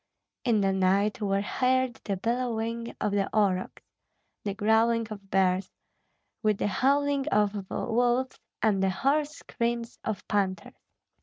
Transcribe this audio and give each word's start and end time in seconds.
In 0.43 0.61
the 0.61 0.73
night 0.73 1.21
were 1.21 1.41
heard 1.43 1.99
the 2.05 2.17
bellowing 2.17 2.95
of 2.99 3.11
the 3.11 3.29
aurochs, 3.37 3.83
the 4.43 4.55
growling 4.55 5.07
of 5.11 5.29
bears, 5.29 5.69
with 6.41 6.57
the 6.57 6.65
howling 6.65 7.27
of 7.27 7.67
wolves 7.69 8.39
and 8.63 8.81
the 8.81 8.89
hoarse 8.89 9.29
screams 9.29 9.99
of 10.03 10.27
panthers. 10.27 10.73